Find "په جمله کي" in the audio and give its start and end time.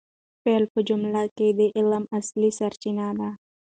0.73-1.47